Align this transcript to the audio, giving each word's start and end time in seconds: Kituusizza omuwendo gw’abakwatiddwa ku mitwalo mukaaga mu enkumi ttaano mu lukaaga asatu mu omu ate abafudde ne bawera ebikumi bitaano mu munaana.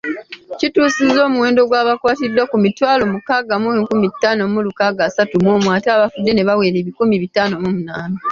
Kituusizza 0.59 1.19
omuwendo 1.27 1.61
gw’abakwatiddwa 1.69 2.43
ku 2.51 2.57
mitwalo 2.63 3.03
mukaaga 3.13 3.55
mu 3.63 3.69
enkumi 3.77 4.07
ttaano 4.13 4.43
mu 4.53 4.59
lukaaga 4.65 5.01
asatu 5.09 5.35
mu 5.43 5.49
omu 5.55 5.67
ate 5.75 5.89
abafudde 5.91 6.31
ne 6.33 6.47
bawera 6.47 6.77
ebikumi 6.79 7.15
bitaano 7.23 7.55
mu 7.63 7.69
munaana. 7.75 8.17